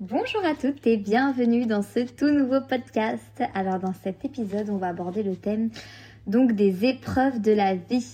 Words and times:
Bonjour 0.00 0.42
à 0.46 0.54
toutes 0.54 0.86
et 0.86 0.96
bienvenue 0.96 1.66
dans 1.66 1.82
ce 1.82 2.00
tout 2.00 2.30
nouveau 2.30 2.62
podcast. 2.62 3.42
Alors 3.52 3.78
dans 3.78 3.92
cet 4.02 4.24
épisode, 4.24 4.70
on 4.70 4.78
va 4.78 4.86
aborder 4.86 5.22
le 5.22 5.36
thème 5.36 5.68
donc 6.26 6.52
des 6.52 6.86
épreuves 6.86 7.38
de 7.38 7.52
la 7.52 7.74
vie. 7.74 8.06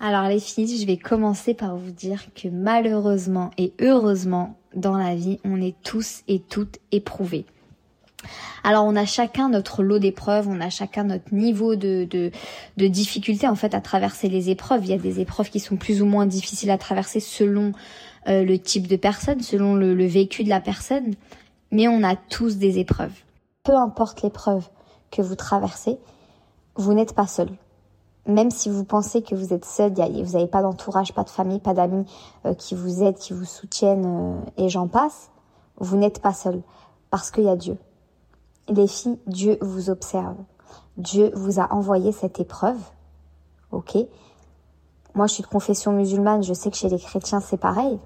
Alors 0.00 0.28
les 0.28 0.40
filles, 0.40 0.80
je 0.80 0.86
vais 0.86 0.96
commencer 0.96 1.52
par 1.52 1.76
vous 1.76 1.90
dire 1.90 2.24
que 2.34 2.48
malheureusement 2.48 3.50
et 3.58 3.74
heureusement 3.82 4.56
dans 4.74 4.96
la 4.96 5.14
vie, 5.14 5.40
on 5.44 5.60
est 5.60 5.74
tous 5.82 6.22
et 6.26 6.38
toutes 6.38 6.78
éprouvés. 6.90 7.44
Alors 8.62 8.86
on 8.86 8.96
a 8.96 9.04
chacun 9.04 9.50
notre 9.50 9.82
lot 9.82 9.98
d'épreuves, 9.98 10.48
on 10.48 10.58
a 10.62 10.70
chacun 10.70 11.04
notre 11.04 11.34
niveau 11.34 11.76
de, 11.76 12.06
de, 12.08 12.30
de, 12.78 12.86
difficulté 12.86 13.46
en 13.46 13.56
fait 13.56 13.74
à 13.74 13.82
traverser 13.82 14.30
les 14.30 14.48
épreuves. 14.48 14.86
Il 14.86 14.90
y 14.90 14.94
a 14.94 14.98
des 14.98 15.20
épreuves 15.20 15.50
qui 15.50 15.60
sont 15.60 15.76
plus 15.76 16.00
ou 16.00 16.06
moins 16.06 16.24
difficiles 16.24 16.70
à 16.70 16.78
traverser 16.78 17.20
selon 17.20 17.72
euh, 18.28 18.44
le 18.44 18.58
type 18.58 18.86
de 18.86 18.96
personne, 18.96 19.40
selon 19.40 19.74
le, 19.74 20.06
vécu 20.06 20.44
de 20.44 20.48
la 20.48 20.60
personne, 20.60 21.14
mais 21.70 21.88
on 21.88 22.02
a 22.02 22.16
tous 22.16 22.56
des 22.56 22.78
épreuves. 22.78 23.14
Peu 23.62 23.74
importe 23.74 24.22
l'épreuve 24.22 24.68
que 25.10 25.22
vous 25.22 25.34
traversez, 25.34 25.98
vous 26.76 26.94
n'êtes 26.94 27.14
pas 27.14 27.26
seul. 27.26 27.48
Même 28.26 28.50
si 28.50 28.70
vous 28.70 28.84
pensez 28.84 29.22
que 29.22 29.34
vous 29.34 29.52
êtes 29.52 29.66
seul, 29.66 29.92
vous 29.92 30.32
n'avez 30.32 30.46
pas 30.46 30.62
d'entourage, 30.62 31.12
pas 31.12 31.24
de 31.24 31.30
famille, 31.30 31.60
pas 31.60 31.74
d'amis 31.74 32.06
euh, 32.46 32.54
qui 32.54 32.74
vous 32.74 33.02
aident, 33.02 33.18
qui 33.18 33.34
vous 33.34 33.44
soutiennent 33.44 34.06
euh, 34.06 34.64
et 34.64 34.68
j'en 34.70 34.88
passe, 34.88 35.30
vous 35.76 35.96
n'êtes 35.96 36.22
pas 36.22 36.32
seul 36.32 36.62
parce 37.10 37.30
qu'il 37.30 37.44
y 37.44 37.48
a 37.48 37.56
Dieu. 37.56 37.76
Les 38.68 38.86
filles, 38.86 39.18
Dieu 39.26 39.58
vous 39.60 39.90
observe. 39.90 40.36
Dieu 40.96 41.30
vous 41.34 41.60
a 41.60 41.72
envoyé 41.72 42.12
cette 42.12 42.40
épreuve. 42.40 42.78
Ok? 43.72 43.96
Moi, 45.14 45.26
je 45.26 45.34
suis 45.34 45.42
de 45.42 45.48
confession 45.48 45.92
musulmane. 45.92 46.42
Je 46.42 46.54
sais 46.54 46.70
que 46.70 46.76
chez 46.76 46.88
les 46.88 46.98
chrétiens, 46.98 47.40
c'est 47.40 47.56
pareil. 47.56 47.98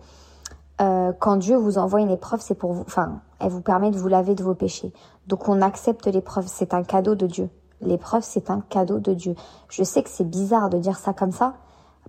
Euh, 0.80 1.12
quand 1.18 1.36
Dieu 1.36 1.56
vous 1.56 1.78
envoie 1.78 2.00
une 2.00 2.10
épreuve, 2.10 2.40
c'est 2.40 2.54
pour 2.54 2.72
vous. 2.72 2.82
Enfin, 2.82 3.20
elle 3.40 3.50
vous 3.50 3.62
permet 3.62 3.90
de 3.90 3.98
vous 3.98 4.08
laver 4.08 4.34
de 4.34 4.42
vos 4.42 4.54
péchés. 4.54 4.92
Donc, 5.26 5.48
on 5.48 5.60
accepte 5.62 6.06
l'épreuve. 6.06 6.46
C'est 6.46 6.74
un 6.74 6.82
cadeau 6.82 7.14
de 7.14 7.26
Dieu. 7.26 7.50
L'épreuve, 7.80 8.22
c'est 8.22 8.50
un 8.50 8.60
cadeau 8.60 8.98
de 8.98 9.14
Dieu. 9.14 9.34
Je 9.68 9.82
sais 9.82 10.02
que 10.02 10.10
c'est 10.10 10.28
bizarre 10.28 10.68
de 10.68 10.78
dire 10.78 10.98
ça 10.98 11.12
comme 11.12 11.32
ça, 11.32 11.54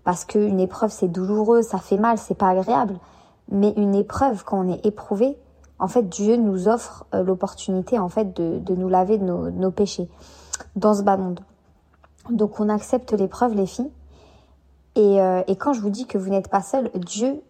parce 0.04 0.26
qu'une 0.26 0.60
épreuve, 0.60 0.92
c'est 0.92 1.08
douloureux, 1.08 1.62
ça 1.62 1.78
fait 1.78 1.98
mal, 1.98 2.18
c'est 2.18 2.36
pas 2.36 2.50
agréable. 2.50 2.98
Mais 3.52 3.74
une 3.78 3.96
épreuve, 3.96 4.44
quand 4.44 4.60
on 4.60 4.72
est 4.72 4.86
éprouvé, 4.86 5.38
en 5.78 5.88
fait, 5.88 6.10
Dieu 6.10 6.36
nous 6.36 6.68
offre 6.68 7.06
euh, 7.14 7.24
l'opportunité, 7.24 8.00
en 8.00 8.10
fait, 8.10 8.36
de, 8.36 8.60
de, 8.60 8.76
nous 8.76 8.90
laver 8.90 9.18
de 9.18 9.24
nos, 9.24 9.50
nos, 9.50 9.72
péchés 9.72 10.10
dans 10.76 10.94
ce 10.94 11.04
bas 11.04 11.18
monde. 11.18 11.40
Donc, 12.30 12.60
on 12.60 12.68
accepte 12.70 13.14
l'épreuve, 13.14 13.56
les 13.56 13.66
filles. 13.66 13.92
Et, 15.00 15.22
euh, 15.22 15.44
et, 15.48 15.56
quand 15.56 15.72
je 15.72 15.80
vous 15.80 15.90
dis 15.90 16.08
que 16.08 16.18
vous 16.18 16.30
n'êtes 16.30 16.50
pas 16.50 16.62
seul, 16.62 16.92
Dieu 16.94 17.42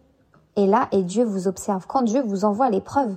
est 0.55 0.67
là 0.67 0.87
et 0.91 1.01
Dieu 1.01 1.23
vous 1.23 1.47
observe. 1.47 1.87
Quand 1.87 2.03
Dieu 2.03 2.21
vous 2.21 2.45
envoie 2.45 2.69
l'épreuve, 2.69 3.15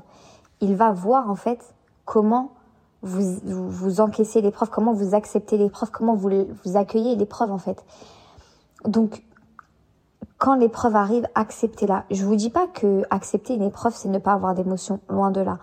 il 0.63 0.75
va 0.75 0.91
voir, 0.91 1.29
en 1.29 1.35
fait, 1.35 1.75
comment 2.07 2.53
vous, 3.03 3.37
vous, 3.45 4.01
encaissez 4.01 4.41
l'épreuve, 4.41 4.71
comment 4.71 4.95
vous 4.95 5.15
acceptez 5.15 5.59
l'épreuve, 5.59 5.91
comment 5.91 6.15
vous, 6.15 6.31
vous 6.65 6.77
accueillez 6.79 7.15
l'épreuve, 7.15 7.53
en 7.53 7.59
fait. 7.59 7.85
Donc, 8.87 9.23
quand 10.39 10.55
l'épreuve 10.55 10.97
arrive, 10.97 11.29
acceptez-la. 11.35 12.05
Je 12.11 12.25
vous 12.25 12.35
dis 12.35 12.49
pas 12.49 12.67
que 12.69 13.03
accepter 13.11 13.53
une 13.55 13.63
épreuve, 13.63 13.93
c'est 13.95 14.09
ne 14.09 14.19
pas 14.19 14.33
avoir 14.33 14.55
d'émotion. 14.55 15.01
Loin 15.11 15.31
de 15.31 15.43
là. 15.43 15.59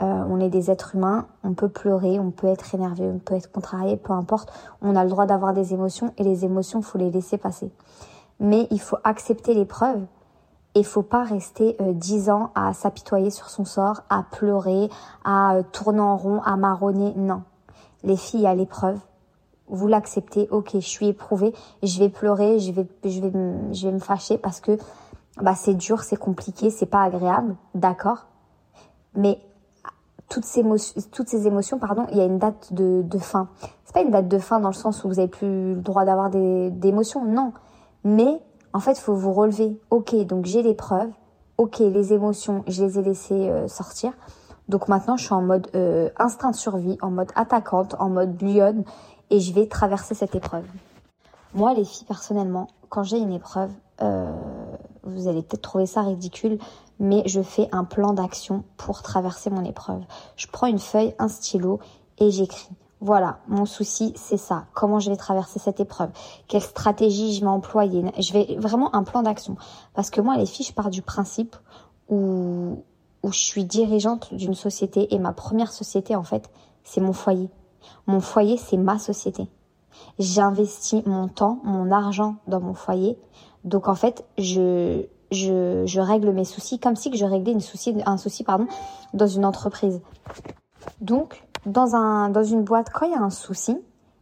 Euh, 0.00 0.24
on 0.28 0.40
est 0.40 0.48
des 0.48 0.70
êtres 0.70 0.96
humains, 0.96 1.26
on 1.44 1.52
peut 1.52 1.68
pleurer, 1.68 2.18
on 2.18 2.30
peut 2.30 2.46
être 2.46 2.74
énervé, 2.74 3.04
on 3.04 3.18
peut 3.18 3.34
être 3.34 3.52
contrarié, 3.52 3.96
peu 3.96 4.12
importe. 4.12 4.50
On 4.80 4.96
a 4.96 5.04
le 5.04 5.10
droit 5.10 5.26
d'avoir 5.26 5.52
des 5.52 5.74
émotions 5.74 6.14
et 6.16 6.24
les 6.24 6.44
émotions, 6.44 6.80
faut 6.80 6.98
les 6.98 7.10
laisser 7.10 7.36
passer. 7.36 7.70
Mais 8.40 8.66
il 8.70 8.80
faut 8.80 8.96
accepter 9.04 9.52
l'épreuve 9.52 10.00
et 10.74 10.82
faut 10.82 11.02
pas 11.02 11.24
rester 11.24 11.76
euh, 11.80 11.92
dix 11.92 12.30
ans 12.30 12.50
à 12.54 12.72
s'apitoyer 12.72 13.30
sur 13.30 13.50
son 13.50 13.66
sort, 13.66 14.02
à 14.08 14.24
pleurer, 14.30 14.88
à 15.24 15.56
euh, 15.56 15.62
tourner 15.72 16.00
en 16.00 16.16
rond, 16.16 16.40
à 16.42 16.56
marronner. 16.56 17.12
Non. 17.16 17.42
Les 18.02 18.16
filles 18.16 18.46
à 18.46 18.54
l'épreuve, 18.54 18.98
vous 19.68 19.88
l'acceptez, 19.88 20.48
ok, 20.50 20.70
je 20.74 20.78
suis 20.80 21.08
éprouvée, 21.08 21.52
je 21.82 21.98
vais 21.98 22.08
pleurer, 22.08 22.58
je 22.58 22.72
vais, 22.72 22.86
je 23.04 23.20
vais, 23.20 23.32
je 23.72 23.86
vais 23.86 23.92
me 23.92 24.00
fâcher 24.00 24.38
parce 24.38 24.60
que 24.60 24.78
bah, 25.40 25.54
c'est 25.54 25.74
dur, 25.74 26.02
c'est 26.02 26.16
compliqué, 26.16 26.70
c'est 26.70 26.86
pas 26.86 27.02
agréable, 27.02 27.56
d'accord. 27.74 28.26
Mais 29.14 29.38
toutes 30.28 30.44
ces, 30.44 30.64
toutes 31.10 31.28
ces 31.28 31.46
émotions, 31.46 31.78
pardon, 31.78 32.06
il 32.10 32.16
y 32.16 32.20
a 32.20 32.24
une 32.24 32.38
date 32.38 32.72
de, 32.72 33.02
de 33.02 33.18
fin. 33.18 33.48
C'est 33.84 33.94
pas 33.94 34.00
une 34.00 34.10
date 34.10 34.28
de 34.28 34.38
fin 34.38 34.60
dans 34.60 34.68
le 34.68 34.74
sens 34.74 35.04
où 35.04 35.08
vous 35.08 35.18
avez 35.18 35.28
plus 35.28 35.74
le 35.74 35.80
droit 35.80 36.04
d'avoir 36.04 36.30
des, 36.30 36.70
d'émotions, 36.70 37.24
non. 37.24 37.52
Mais 38.04 38.40
en 38.72 38.80
fait, 38.80 38.98
faut 38.98 39.14
vous 39.14 39.32
relever. 39.32 39.78
Ok, 39.90 40.14
donc 40.26 40.46
j'ai 40.46 40.62
l'épreuve. 40.62 41.10
Ok, 41.58 41.80
les 41.80 42.12
émotions, 42.12 42.64
je 42.66 42.82
les 42.82 42.98
ai 42.98 43.02
laissées 43.02 43.50
euh, 43.50 43.68
sortir. 43.68 44.12
Donc 44.68 44.88
maintenant, 44.88 45.16
je 45.16 45.24
suis 45.24 45.34
en 45.34 45.42
mode 45.42 45.68
euh, 45.74 46.08
instinct 46.18 46.50
de 46.50 46.56
survie, 46.56 46.96
en 47.02 47.10
mode 47.10 47.30
attaquante, 47.34 47.94
en 47.98 48.08
mode 48.08 48.40
lionne, 48.40 48.84
et 49.30 49.40
je 49.40 49.52
vais 49.52 49.66
traverser 49.66 50.14
cette 50.14 50.34
épreuve. 50.34 50.64
Moi, 51.54 51.74
les 51.74 51.84
filles, 51.84 52.06
personnellement, 52.06 52.68
quand 52.88 53.02
j'ai 53.02 53.18
une 53.18 53.32
épreuve, 53.32 53.70
euh, 54.00 54.32
vous 55.04 55.28
allez 55.28 55.42
peut-être 55.42 55.62
trouver 55.62 55.86
ça 55.86 56.02
ridicule, 56.02 56.58
mais 56.98 57.22
je 57.26 57.42
fais 57.42 57.68
un 57.72 57.84
plan 57.84 58.12
d'action 58.12 58.64
pour 58.76 59.02
traverser 59.02 59.50
mon 59.50 59.64
épreuve. 59.64 60.02
Je 60.36 60.46
prends 60.46 60.66
une 60.66 60.78
feuille, 60.78 61.14
un 61.18 61.28
stylo 61.28 61.80
et 62.18 62.30
j'écris. 62.30 62.68
Voilà, 63.00 63.38
mon 63.48 63.66
souci, 63.66 64.12
c'est 64.14 64.36
ça. 64.36 64.66
Comment 64.74 65.00
je 65.00 65.10
vais 65.10 65.16
traverser 65.16 65.58
cette 65.58 65.80
épreuve? 65.80 66.10
Quelle 66.46 66.62
stratégie 66.62 67.34
je 67.34 67.40
vais 67.40 67.48
employer? 67.48 68.04
Je 68.20 68.32
vais 68.32 68.56
vraiment 68.58 68.94
un 68.94 69.02
plan 69.02 69.22
d'action. 69.22 69.56
Parce 69.94 70.08
que 70.08 70.20
moi, 70.20 70.36
les 70.36 70.46
filles, 70.46 70.66
je 70.66 70.72
pars 70.72 70.88
du 70.88 71.02
principe 71.02 71.56
où, 72.08 72.84
où 73.24 73.32
je 73.32 73.40
suis 73.40 73.64
dirigeante 73.64 74.32
d'une 74.32 74.54
société 74.54 75.12
et 75.12 75.18
ma 75.18 75.32
première 75.32 75.72
société, 75.72 76.14
en 76.14 76.22
fait, 76.22 76.48
c'est 76.84 77.00
mon 77.00 77.12
foyer. 77.12 77.50
Mon 78.06 78.20
foyer, 78.20 78.56
c'est 78.56 78.76
ma 78.76 79.00
société. 79.00 79.48
J'investis 80.20 81.04
mon 81.04 81.26
temps, 81.26 81.58
mon 81.64 81.90
argent 81.90 82.36
dans 82.46 82.60
mon 82.60 82.74
foyer. 82.74 83.18
Donc 83.64 83.88
en 83.88 83.94
fait, 83.94 84.24
je, 84.38 85.04
je, 85.30 86.00
règle 86.00 86.32
mes 86.32 86.44
soucis 86.44 86.78
comme 86.78 86.96
si 86.96 87.14
je 87.16 87.24
réglais 87.24 87.52
une 87.52 87.60
souci, 87.60 87.96
un 88.06 88.16
souci 88.16 88.44
pardon, 88.44 88.66
dans 89.14 89.26
une 89.26 89.44
entreprise. 89.44 90.00
Donc, 91.00 91.44
dans, 91.66 91.94
un, 91.94 92.28
dans 92.28 92.42
une 92.42 92.62
boîte, 92.62 92.90
quand 92.92 93.06
il 93.06 93.12
y 93.12 93.16
a 93.16 93.20
un 93.20 93.30
souci, 93.30 93.78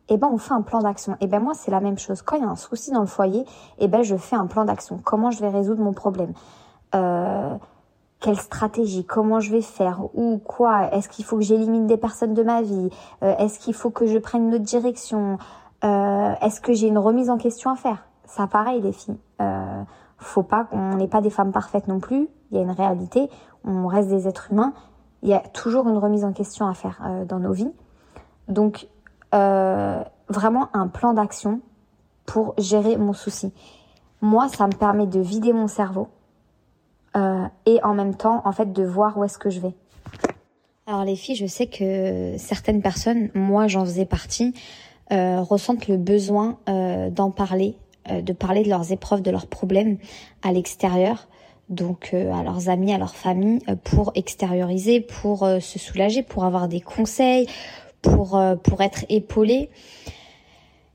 eh 0.08 0.16
ben, 0.16 0.28
on 0.30 0.38
fait 0.38 0.54
un 0.54 0.62
plan 0.62 0.80
d'action. 0.80 1.12
Et 1.14 1.16
eh 1.22 1.26
ben, 1.26 1.40
moi, 1.40 1.54
c'est 1.54 1.70
la 1.70 1.80
même 1.80 1.98
chose. 1.98 2.20
Quand 2.20 2.36
il 2.36 2.42
y 2.42 2.44
a 2.44 2.48
un 2.48 2.56
souci 2.56 2.90
dans 2.90 3.00
le 3.00 3.06
foyer, 3.06 3.44
eh 3.78 3.88
ben, 3.88 4.02
je 4.02 4.16
fais 4.16 4.36
un 4.36 4.46
plan 4.46 4.64
d'action. 4.64 5.00
Comment 5.02 5.30
je 5.30 5.40
vais 5.40 5.48
résoudre 5.48 5.82
mon 5.82 5.92
problème? 5.92 6.32
Euh, 6.94 7.54
quelle 8.20 8.38
stratégie, 8.38 9.04
comment 9.04 9.40
je 9.40 9.50
vais 9.50 9.62
faire, 9.62 10.02
ou 10.14 10.38
quoi, 10.38 10.92
est-ce 10.92 11.08
qu'il 11.08 11.24
faut 11.24 11.36
que 11.36 11.42
j'élimine 11.42 11.86
des 11.86 11.96
personnes 11.96 12.34
de 12.34 12.42
ma 12.42 12.60
vie, 12.60 12.90
euh, 13.22 13.34
est-ce 13.38 13.58
qu'il 13.58 13.72
faut 13.72 13.90
que 13.90 14.06
je 14.06 14.18
prenne 14.18 14.48
une 14.48 14.54
autre 14.54 14.64
direction, 14.64 15.38
euh, 15.84 16.34
est-ce 16.42 16.60
que 16.60 16.74
j'ai 16.74 16.88
une 16.88 16.98
remise 16.98 17.30
en 17.30 17.38
question 17.38 17.70
à 17.70 17.76
faire? 17.76 18.04
Ça 18.30 18.46
pareil 18.46 18.80
les 18.80 18.92
filles, 18.92 19.18
euh, 19.40 19.82
faut 20.18 20.42
pas 20.42 20.64
qu'on 20.64 20.96
n'est 20.96 21.08
pas 21.08 21.20
des 21.20 21.30
femmes 21.30 21.52
parfaites 21.52 21.88
non 21.88 21.98
plus, 21.98 22.28
il 22.50 22.56
y 22.56 22.60
a 22.60 22.62
une 22.62 22.70
réalité, 22.70 23.28
on 23.64 23.86
reste 23.86 24.08
des 24.08 24.28
êtres 24.28 24.52
humains, 24.52 24.72
il 25.22 25.28
y 25.28 25.34
a 25.34 25.40
toujours 25.40 25.88
une 25.88 25.98
remise 25.98 26.24
en 26.24 26.32
question 26.32 26.66
à 26.66 26.74
faire 26.74 27.00
euh, 27.04 27.24
dans 27.24 27.40
nos 27.40 27.52
vies. 27.52 27.72
Donc 28.48 28.88
vraiment 29.32 30.68
un 30.72 30.88
plan 30.88 31.12
d'action 31.12 31.60
pour 32.26 32.54
gérer 32.58 32.96
mon 32.96 33.12
souci. 33.12 33.52
Moi, 34.20 34.48
ça 34.48 34.66
me 34.66 34.72
permet 34.72 35.06
de 35.06 35.20
vider 35.20 35.52
mon 35.52 35.68
cerveau, 35.68 36.08
euh, 37.16 37.44
et 37.66 37.82
en 37.82 37.94
même 37.94 38.14
temps, 38.14 38.42
en 38.44 38.52
fait, 38.52 38.72
de 38.72 38.84
voir 38.84 39.18
où 39.18 39.24
est-ce 39.24 39.38
que 39.38 39.50
je 39.50 39.60
vais. 39.60 39.74
Alors 40.86 41.04
les 41.04 41.16
filles, 41.16 41.36
je 41.36 41.46
sais 41.46 41.66
que 41.66 42.34
certaines 42.36 42.82
personnes, 42.82 43.30
moi 43.34 43.68
j'en 43.68 43.84
faisais 43.84 44.06
partie, 44.06 44.54
euh, 45.12 45.40
ressentent 45.40 45.86
le 45.88 45.96
besoin 45.96 46.58
euh, 46.68 47.10
d'en 47.10 47.30
parler, 47.30 47.76
euh, 47.76 47.89
de 48.08 48.32
parler 48.32 48.62
de 48.62 48.68
leurs 48.68 48.92
épreuves, 48.92 49.22
de 49.22 49.30
leurs 49.30 49.46
problèmes 49.46 49.98
à 50.42 50.52
l'extérieur, 50.52 51.28
donc 51.68 52.10
euh, 52.14 52.32
à 52.32 52.42
leurs 52.42 52.68
amis, 52.68 52.92
à 52.92 52.98
leur 52.98 53.14
famille, 53.14 53.60
euh, 53.68 53.76
pour 53.82 54.12
extérioriser, 54.14 55.00
pour 55.00 55.46
se 55.60 55.78
soulager, 55.78 56.22
pour 56.22 56.44
avoir 56.44 56.68
des 56.68 56.80
conseils, 56.80 57.46
pour 58.02 58.40
pour 58.62 58.80
être 58.80 59.04
épaulé 59.08 59.70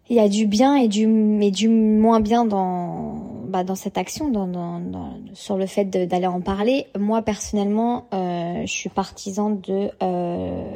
il 0.09 0.15
y 0.15 0.19
a 0.19 0.29
du 0.29 0.45
bien 0.45 0.75
et 0.75 0.87
du, 0.87 1.41
et 1.41 1.51
du 1.51 1.67
moins 1.67 2.19
bien 2.19 2.45
dans, 2.45 3.15
bah, 3.47 3.63
dans 3.63 3.75
cette 3.75 3.97
action, 3.97 4.29
dans, 4.29 4.47
dans, 4.47 4.79
dans 4.79 5.13
sur 5.33 5.57
le 5.57 5.65
fait 5.65 5.85
d'aller 5.85 6.27
en 6.27 6.41
parler. 6.41 6.85
Moi, 6.97 7.21
personnellement, 7.23 8.05
euh, 8.13 8.61
je 8.65 8.71
suis 8.71 8.89
partisan 8.89 9.49
de... 9.49 9.89
Euh, 10.03 10.75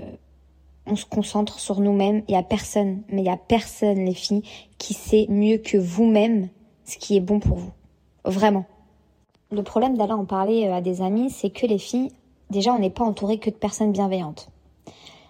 on 0.90 0.96
se 0.96 1.06
concentre 1.06 1.60
sur 1.60 1.80
nous-mêmes. 1.80 2.24
Il 2.28 2.34
y 2.34 2.38
a 2.38 2.44
personne, 2.44 3.02
mais 3.10 3.22
il 3.22 3.26
y 3.26 3.30
a 3.30 3.38
personne, 3.38 4.06
les 4.06 4.14
filles, 4.14 4.44
qui 4.78 4.94
sait 4.94 5.28
mieux 5.30 5.58
que 5.58 5.78
vous-même 5.78 6.50
ce 6.86 6.98
qui 6.98 7.16
est 7.16 7.22
bon 7.22 7.40
pour 7.40 7.58
vous. 7.58 7.72
Vraiment. 8.26 8.66
Le 9.52 9.64
problème 9.64 9.98
d'aller 9.98 10.14
en 10.14 10.26
parler 10.26 10.68
euh, 10.68 10.74
à 10.74 10.82
des 10.82 11.02
amis, 11.02 11.30
c'est 11.30 11.50
que 11.50 11.66
les 11.66 11.78
filles, 11.78 12.12
déjà, 12.50 12.74
on 12.74 12.80
n'est 12.80 12.90
pas 12.90 13.04
entouré 13.04 13.38
que 13.38 13.50
de 13.50 13.56
personnes 13.56 13.92
bienveillantes. 13.92 14.50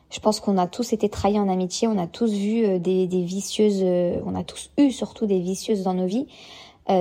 Je 0.09 0.19
pense 0.19 0.39
qu'on 0.39 0.57
a 0.57 0.65
tous 0.65 0.91
été 0.91 1.07
trahis 1.07 1.39
en 1.39 1.47
amitié, 1.47 1.87
on 1.87 1.97
a 1.97 2.07
tous 2.07 2.33
vu 2.33 2.65
euh, 2.65 2.79
des, 2.79 3.05
vicieuses, 3.05 3.81
euh, 3.83 4.19
on 4.25 4.35
a 4.35 4.43
tous 4.43 4.71
eu 4.77 4.91
surtout 4.91 5.25
des 5.25 5.39
vicieuses 5.39 5.83
dans 5.83 5.93
nos 5.93 6.07
vies. 6.07 6.27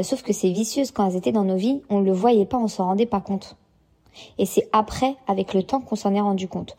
Sauf 0.02 0.20
que 0.20 0.34
ces 0.34 0.52
vicieuses, 0.52 0.90
quand 0.90 1.08
elles 1.08 1.16
étaient 1.16 1.32
dans 1.32 1.44
nos 1.44 1.56
vies, 1.56 1.80
on 1.88 2.00
ne 2.00 2.04
le 2.04 2.12
voyait 2.12 2.44
pas, 2.44 2.58
on 2.58 2.68
s'en 2.68 2.84
rendait 2.84 3.06
pas 3.06 3.22
compte. 3.22 3.56
Et 4.36 4.44
c'est 4.44 4.68
après, 4.72 5.16
avec 5.26 5.54
le 5.54 5.62
temps, 5.62 5.80
qu'on 5.80 5.96
s'en 5.96 6.14
est 6.14 6.20
rendu 6.20 6.46
compte. 6.46 6.76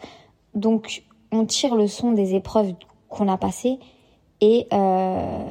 Donc, 0.54 1.02
on 1.32 1.46
tire 1.46 1.76
le 1.76 1.88
son 1.88 2.12
des 2.12 2.36
épreuves 2.36 2.74
qu'on 3.10 3.28
a 3.28 3.38
passées 3.38 3.80
et, 4.42 4.68
euh, 4.74 5.48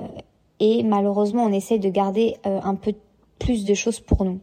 et 0.61 0.83
malheureusement, 0.83 1.45
on 1.45 1.53
essaie 1.53 1.79
de 1.79 1.89
garder 1.89 2.37
euh, 2.47 2.61
un 2.63 2.75
peu 2.75 2.95
plus 3.39 3.65
de 3.65 3.75
choses 3.75 4.01
pour 4.01 4.25
nous. 4.25 4.41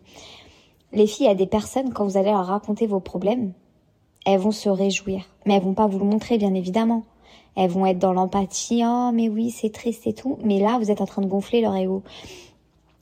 Les 0.93 1.07
filles, 1.07 1.25
il 1.25 1.29
y 1.29 1.31
a 1.31 1.35
des 1.35 1.47
personnes, 1.47 1.91
quand 1.91 2.05
vous 2.05 2.17
allez 2.17 2.31
leur 2.31 2.45
raconter 2.45 2.87
vos 2.87 2.99
problèmes, 2.99 3.53
elles 4.25 4.39
vont 4.39 4.51
se 4.51 4.69
réjouir. 4.69 5.25
Mais 5.45 5.55
elles 5.55 5.63
vont 5.63 5.73
pas 5.73 5.87
vous 5.87 5.99
le 5.99 6.05
montrer, 6.05 6.37
bien 6.37 6.53
évidemment. 6.53 7.03
Elles 7.55 7.69
vont 7.69 7.85
être 7.85 7.99
dans 7.99 8.13
l'empathie, 8.13 8.83
oh 8.85 9.11
mais 9.13 9.29
oui, 9.29 9.49
c'est 9.49 9.71
triste 9.71 10.07
et 10.07 10.13
tout. 10.13 10.37
Mais 10.43 10.59
là, 10.59 10.77
vous 10.79 10.91
êtes 10.91 11.01
en 11.01 11.05
train 11.05 11.21
de 11.21 11.27
gonfler 11.27 11.61
leur 11.61 11.75
ego. 11.75 12.03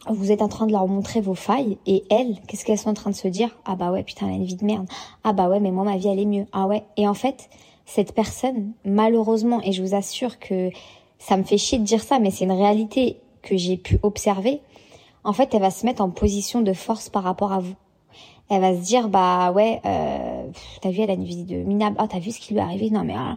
Vous 0.09 0.31
êtes 0.31 0.41
en 0.41 0.49
train 0.49 0.67
de 0.67 0.71
leur 0.71 0.87
montrer 0.87 1.21
vos 1.21 1.33
failles. 1.33 1.77
Et 1.85 2.03
elles, 2.09 2.39
qu'est-ce 2.47 2.65
qu'elles 2.65 2.77
sont 2.77 2.89
en 2.89 2.93
train 2.93 3.09
de 3.09 3.15
se 3.15 3.27
dire? 3.27 3.57
Ah 3.65 3.75
bah 3.75 3.91
ouais, 3.91 4.03
putain, 4.03 4.27
elle 4.27 4.33
a 4.33 4.35
une 4.35 4.43
vie 4.43 4.55
de 4.55 4.65
merde. 4.65 4.87
Ah 5.23 5.33
bah 5.33 5.49
ouais, 5.49 5.59
mais 5.59 5.71
moi, 5.71 5.83
ma 5.83 5.97
vie, 5.97 6.07
elle 6.07 6.19
est 6.19 6.25
mieux. 6.25 6.45
Ah 6.51 6.67
ouais. 6.67 6.83
Et 6.97 7.07
en 7.07 7.13
fait, 7.13 7.49
cette 7.85 8.13
personne, 8.13 8.73
malheureusement, 8.85 9.61
et 9.63 9.71
je 9.71 9.81
vous 9.81 9.95
assure 9.95 10.39
que 10.39 10.69
ça 11.19 11.37
me 11.37 11.43
fait 11.43 11.57
chier 11.57 11.79
de 11.79 11.83
dire 11.83 12.03
ça, 12.03 12.19
mais 12.19 12.31
c'est 12.31 12.45
une 12.45 12.51
réalité 12.51 13.17
que 13.41 13.57
j'ai 13.57 13.77
pu 13.77 13.99
observer. 14.03 14.61
En 15.23 15.33
fait, 15.33 15.53
elle 15.53 15.61
va 15.61 15.71
se 15.71 15.85
mettre 15.85 16.01
en 16.01 16.09
position 16.09 16.61
de 16.61 16.73
force 16.73 17.09
par 17.09 17.23
rapport 17.23 17.53
à 17.53 17.59
vous. 17.59 17.75
Elle 18.49 18.61
va 18.61 18.75
se 18.75 18.81
dire, 18.81 19.09
bah 19.09 19.51
ouais, 19.51 19.81
euh, 19.85 20.47
t'as 20.81 20.89
vu, 20.89 21.01
elle 21.01 21.09
a 21.09 21.13
une 21.13 21.23
vie 21.23 21.43
de 21.43 21.55
minable. 21.57 21.95
Ah, 21.99 22.07
t'as 22.07 22.19
vu 22.19 22.31
ce 22.31 22.39
qui 22.39 22.53
lui 22.53 22.59
est 22.59 22.63
arrivé? 22.63 22.89
Non 22.89 23.03
mais... 23.03 23.15
Ah. 23.17 23.35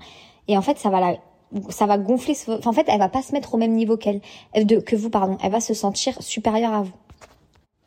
Et 0.49 0.57
en 0.57 0.63
fait, 0.63 0.79
ça 0.79 0.91
va 0.91 1.01
la 1.01 1.17
ça 1.69 1.87
va 1.87 1.97
gonfler. 1.97 2.35
en 2.65 2.73
fait, 2.73 2.87
elle 2.89 2.99
va 2.99 3.09
pas 3.09 3.23
se 3.23 3.33
mettre 3.33 3.55
au 3.55 3.57
même 3.57 3.73
niveau 3.73 3.97
qu'elle, 3.97 4.21
de, 4.55 4.79
que 4.81 4.97
vous, 4.97 5.11
pardon. 5.11 5.39
Elle 5.43 5.53
va 5.53 5.61
se 5.61 5.75
sentir 5.75 6.21
supérieure 6.21 6.73
à 6.73 6.83
vous. 6.83 6.93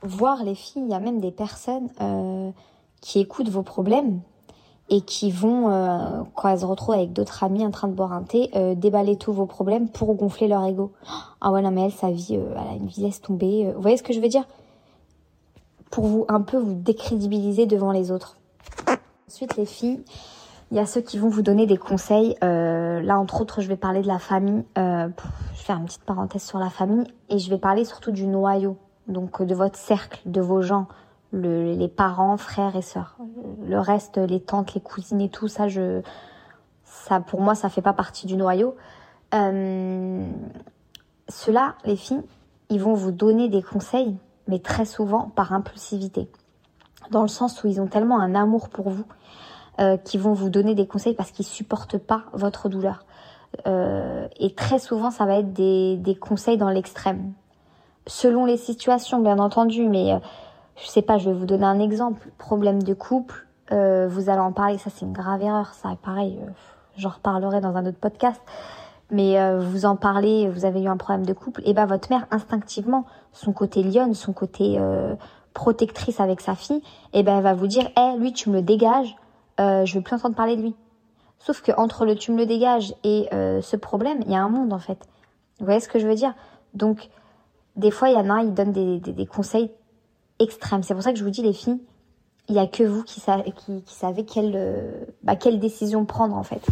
Voir 0.01 0.43
les 0.43 0.55
filles, 0.55 0.83
il 0.85 0.91
y 0.91 0.93
a 0.93 0.99
même 0.99 1.19
des 1.19 1.31
personnes 1.31 1.89
euh, 1.99 2.51
qui 3.01 3.19
écoutent 3.19 3.49
vos 3.49 3.63
problèmes 3.63 4.21
et 4.89 5.01
qui 5.01 5.31
vont, 5.31 5.69
euh, 5.69 6.23
quand 6.35 6.49
elles 6.49 6.59
se 6.59 6.65
retrouvent 6.65 6.95
avec 6.95 7.13
d'autres 7.13 7.43
amis 7.43 7.65
en 7.65 7.71
train 7.71 7.87
de 7.87 7.93
boire 7.93 8.11
un 8.11 8.23
thé, 8.23 8.49
euh, 8.55 8.75
déballer 8.75 9.17
tous 9.17 9.31
vos 9.31 9.45
problèmes 9.45 9.87
pour 9.87 10.13
gonfler 10.15 10.47
leur 10.47 10.65
ego. 10.65 10.91
Ah 11.41 11.51
ouais, 11.51 11.61
non 11.61 11.71
mais 11.71 11.85
elle, 11.85 11.91
sa 11.91 12.11
vie, 12.11 12.37
euh, 12.37 12.53
elle 12.53 12.67
a 12.67 12.75
une 12.75 12.87
vie 12.87 13.01
laisse 13.01 13.21
tomber. 13.21 13.71
Vous 13.75 13.81
voyez 13.81 13.97
ce 13.97 14.03
que 14.03 14.13
je 14.13 14.19
veux 14.19 14.27
dire? 14.27 14.45
Pour 15.91 16.05
vous 16.05 16.25
un 16.27 16.41
peu 16.41 16.57
vous 16.57 16.73
décrédibiliser 16.73 17.65
devant 17.65 17.91
les 17.91 18.11
autres. 18.11 18.37
Ensuite, 19.27 19.57
les 19.57 19.65
filles, 19.65 20.03
il 20.71 20.77
y 20.77 20.79
a 20.79 20.85
ceux 20.85 21.01
qui 21.01 21.17
vont 21.19 21.29
vous 21.29 21.43
donner 21.43 21.67
des 21.67 21.77
conseils. 21.77 22.35
là, 22.41 23.19
entre 23.19 23.41
autres, 23.41 23.61
je 23.61 23.67
vais 23.67 23.75
parler 23.75 24.01
de 24.01 24.07
la 24.07 24.19
famille. 24.19 24.63
je 24.75 24.81
vais 24.81 25.13
faire 25.55 25.77
une 25.77 25.85
petite 25.85 26.03
parenthèse 26.03 26.43
sur 26.43 26.57
la 26.57 26.69
famille 26.69 27.05
et 27.29 27.37
je 27.37 27.49
vais 27.49 27.57
parler 27.57 27.85
surtout 27.85 28.11
du 28.11 28.27
noyau, 28.27 28.77
donc 29.07 29.41
de 29.41 29.55
votre 29.55 29.77
cercle, 29.77 30.21
de 30.25 30.41
vos 30.41 30.61
gens, 30.61 30.87
les 31.31 31.87
parents, 31.87 32.37
frères 32.37 32.75
et 32.75 32.81
sœurs. 32.81 33.17
Le 33.65 33.79
reste, 33.79 34.17
les 34.17 34.39
tantes, 34.39 34.73
les 34.73 34.81
cousines 34.81 35.21
et 35.21 35.29
tout, 35.29 35.47
ça, 35.47 35.67
je, 35.67 36.01
ça, 36.83 37.19
pour 37.19 37.41
moi, 37.41 37.55
ça 37.55 37.69
fait 37.69 37.81
pas 37.81 37.93
partie 37.93 38.25
du 38.25 38.35
noyau. 38.35 38.75
Euh, 39.33 40.23
Ceux-là, 41.29 41.75
les 41.85 41.95
filles, 41.95 42.23
ils 42.69 42.81
vont 42.81 42.95
vous 42.95 43.11
donner 43.11 43.49
des 43.49 43.61
conseils, 43.61 44.17
mais 44.47 44.59
très 44.59 44.85
souvent 44.85 45.31
par 45.35 45.53
impulsivité. 45.53 46.27
Dans 47.11 47.21
le 47.21 47.27
sens 47.27 47.63
où 47.63 47.67
ils 47.67 47.79
ont 47.79 47.87
tellement 47.87 48.19
un 48.19 48.35
amour 48.35 48.69
pour 48.69 48.89
vous 48.89 49.05
euh, 49.79 49.97
qu'ils 49.97 50.19
vont 50.19 50.33
vous 50.33 50.49
donner 50.49 50.75
des 50.75 50.87
conseils 50.87 51.13
parce 51.13 51.31
qu'ils 51.31 51.45
supportent 51.45 51.97
pas 51.97 52.23
votre 52.33 52.67
douleur. 52.67 53.05
Euh, 53.67 54.27
et 54.39 54.53
très 54.53 54.79
souvent, 54.79 55.11
ça 55.11 55.25
va 55.25 55.37
être 55.37 55.53
des, 55.53 56.17
conseils 56.19 56.57
dans 56.57 56.69
l'extrême. 56.69 57.33
Selon 58.07 58.45
les 58.45 58.57
situations, 58.57 59.19
bien 59.19 59.37
entendu, 59.37 59.87
mais 59.87 60.13
euh, 60.13 60.19
je 60.81 60.87
sais 60.87 61.01
pas, 61.01 61.17
je 61.17 61.29
vais 61.29 61.35
vous 61.35 61.45
donner 61.45 61.65
un 61.65 61.79
exemple. 61.79 62.29
Problème 62.37 62.81
de 62.81 62.93
couple, 62.93 63.47
euh, 63.71 64.07
vous 64.09 64.29
allez 64.29 64.39
en 64.39 64.51
parler, 64.51 64.77
ça 64.77 64.89
c'est 64.89 65.05
une 65.05 65.13
grave 65.13 65.41
erreur, 65.41 65.73
ça 65.73 65.95
pareil, 66.01 66.39
euh, 66.41 66.49
j'en 66.97 67.09
reparlerai 67.09 67.61
dans 67.61 67.75
un 67.75 67.85
autre 67.85 67.99
podcast. 67.99 68.41
Mais 69.11 69.39
euh, 69.39 69.59
vous 69.59 69.85
en 69.85 69.95
parlez, 69.95 70.47
vous 70.49 70.65
avez 70.65 70.81
eu 70.81 70.87
un 70.87 70.97
problème 70.97 71.25
de 71.25 71.33
couple, 71.33 71.61
et 71.65 71.73
ben 71.73 71.85
votre 71.85 72.09
mère 72.11 72.27
instinctivement, 72.31 73.05
son 73.33 73.53
côté 73.53 73.81
lionne, 73.81 74.13
son 74.13 74.33
côté 74.33 74.79
protectrice 75.53 76.19
avec 76.19 76.41
sa 76.41 76.53
fille, 76.53 76.83
et 77.13 77.23
ben 77.23 77.37
elle 77.37 77.43
va 77.43 77.55
vous 77.55 77.65
dire, 77.65 77.87
hé, 77.97 77.99
hey, 77.99 78.19
lui 78.19 78.33
tu 78.33 78.49
me 78.49 78.57
le 78.57 78.61
dégages, 78.61 79.15
je 79.57 79.91
veux 79.95 80.01
plus 80.01 80.15
entendre 80.15 80.35
parler 80.35 80.55
de 80.57 80.61
lui. 80.61 80.75
Sauf 81.39 81.61
que 81.61 81.71
entre 81.75 82.05
le 82.05 82.15
tu 82.15 82.31
me 82.31 82.37
le 82.37 82.45
dégages 82.45 82.93
et 83.03 83.27
ce 83.31 83.75
problème, 83.75 84.19
il 84.27 84.31
y 84.31 84.35
a 84.35 84.43
un 84.43 84.49
monde 84.49 84.73
en 84.73 84.79
fait. 84.79 84.99
Vous 85.59 85.65
voyez 85.65 85.79
ce 85.79 85.89
que 85.89 85.97
je 85.97 86.07
veux 86.07 86.13
dire? 86.13 86.35
Donc 86.75 87.09
des 87.77 87.89
fois 87.89 88.09
il 88.09 88.13
y 88.13 88.19
en 88.19 88.29
a, 88.29 88.43
ils 88.43 88.53
donnent 88.53 88.73
des 88.73 89.25
conseils 89.25 89.71
extrême. 90.39 90.83
C'est 90.83 90.93
pour 90.93 91.03
ça 91.03 91.11
que 91.11 91.19
je 91.19 91.23
vous 91.23 91.29
dis, 91.29 91.41
les 91.41 91.53
filles, 91.53 91.79
il 92.49 92.53
n'y 92.53 92.59
a 92.59 92.67
que 92.67 92.83
vous 92.83 93.03
qui, 93.03 93.21
qui, 93.21 93.83
qui 93.83 93.93
savez 93.93 94.25
quelle, 94.25 94.53
euh, 94.55 95.05
bah, 95.23 95.35
quelle 95.35 95.59
décision 95.59 96.05
prendre 96.05 96.35
en 96.35 96.43
fait. 96.43 96.65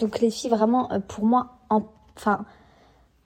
Donc 0.00 0.20
les 0.20 0.30
filles, 0.30 0.50
vraiment, 0.50 0.90
euh, 0.92 0.98
pour 0.98 1.24
moi, 1.24 1.58
enfin, 1.70 2.44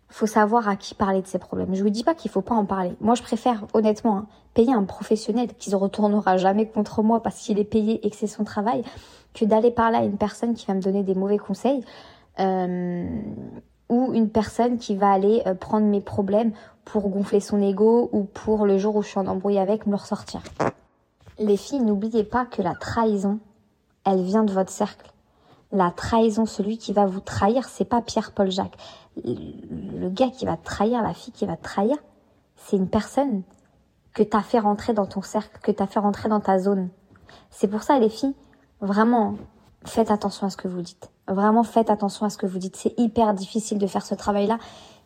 faut 0.08 0.26
savoir 0.26 0.68
à 0.68 0.76
qui 0.76 0.94
parler 0.94 1.22
de 1.22 1.26
ces 1.26 1.38
problèmes. 1.38 1.74
Je 1.74 1.82
vous 1.82 1.90
dis 1.90 2.04
pas 2.04 2.14
qu'il 2.14 2.30
faut 2.30 2.42
pas 2.42 2.54
en 2.54 2.66
parler. 2.66 2.92
Moi, 3.00 3.14
je 3.14 3.22
préfère 3.22 3.66
honnêtement 3.72 4.18
hein, 4.18 4.26
payer 4.54 4.72
un 4.72 4.84
professionnel 4.84 5.48
qui 5.58 5.70
ne 5.70 5.76
retournera 5.76 6.36
jamais 6.36 6.68
contre 6.68 7.02
moi 7.02 7.22
parce 7.22 7.38
qu'il 7.38 7.58
est 7.58 7.64
payé 7.64 8.06
et 8.06 8.10
que 8.10 8.16
c'est 8.16 8.26
son 8.26 8.44
travail, 8.44 8.82
que 9.34 9.44
d'aller 9.44 9.70
parler 9.70 9.96
à 9.96 10.04
une 10.04 10.18
personne 10.18 10.54
qui 10.54 10.66
va 10.66 10.74
me 10.74 10.80
donner 10.80 11.02
des 11.02 11.14
mauvais 11.14 11.38
conseils. 11.38 11.82
Euh, 12.38 13.08
ou 13.88 14.12
une 14.12 14.28
personne 14.28 14.78
qui 14.78 14.96
va 14.96 15.10
aller 15.12 15.44
prendre 15.60 15.86
mes 15.86 16.00
problèmes 16.00 16.52
pour 16.86 17.08
gonfler 17.10 17.40
son 17.40 17.60
ego 17.60 18.08
ou 18.12 18.24
pour 18.24 18.64
le 18.64 18.78
jour 18.78 18.96
où 18.96 19.02
je 19.02 19.08
suis 19.08 19.18
en 19.18 19.26
embrouille 19.26 19.58
avec 19.58 19.86
me 19.86 19.96
ressortir. 19.96 20.40
Les 21.38 21.58
filles, 21.58 21.80
n'oubliez 21.80 22.24
pas 22.24 22.46
que 22.46 22.62
la 22.62 22.74
trahison, 22.74 23.40
elle 24.04 24.22
vient 24.22 24.44
de 24.44 24.52
votre 24.52 24.70
cercle. 24.70 25.12
La 25.72 25.90
trahison, 25.90 26.46
celui 26.46 26.78
qui 26.78 26.92
va 26.92 27.04
vous 27.04 27.20
trahir, 27.20 27.68
c'est 27.68 27.84
pas 27.84 28.00
Pierre-Paul 28.00 28.50
Jacques. 28.50 28.78
Le 29.24 30.08
gars 30.08 30.30
qui 30.30 30.46
va 30.46 30.56
trahir, 30.56 31.02
la 31.02 31.12
fille 31.12 31.32
qui 31.32 31.44
va 31.44 31.56
trahir, 31.56 31.96
c'est 32.54 32.76
une 32.76 32.88
personne 32.88 33.42
que 34.14 34.22
t'as 34.22 34.42
fait 34.42 34.60
rentrer 34.60 34.94
dans 34.94 35.06
ton 35.06 35.22
cercle, 35.22 35.58
que 35.62 35.72
t'as 35.72 35.86
fait 35.86 35.98
rentrer 35.98 36.28
dans 36.28 36.40
ta 36.40 36.58
zone. 36.58 36.88
C'est 37.50 37.68
pour 37.68 37.82
ça, 37.82 37.98
les 37.98 38.08
filles, 38.08 38.34
vraiment, 38.80 39.34
faites 39.84 40.12
attention 40.12 40.46
à 40.46 40.50
ce 40.50 40.56
que 40.56 40.68
vous 40.68 40.82
dites. 40.82 41.10
Vraiment, 41.26 41.64
faites 41.64 41.90
attention 41.90 42.24
à 42.24 42.30
ce 42.30 42.38
que 42.38 42.46
vous 42.46 42.58
dites. 42.58 42.76
C'est 42.76 42.94
hyper 42.96 43.34
difficile 43.34 43.78
de 43.78 43.86
faire 43.88 44.06
ce 44.06 44.14
travail-là, 44.14 44.58